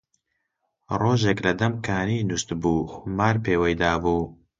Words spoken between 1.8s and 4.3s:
کانی نوستبوو، مار پێوەی دابوو